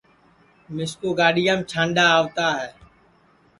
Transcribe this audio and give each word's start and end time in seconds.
مِسکُو 0.75 1.09
گاڈِِؔؔیام 1.19 1.59
چھانڈؔ 1.69 1.97
آوتی 2.15 2.47
ہے 2.57 2.69